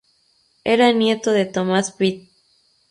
[0.63, 2.31] Era nieto de Thomas Pitt.